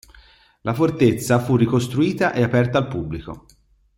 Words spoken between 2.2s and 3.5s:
ed aperta al pubblico.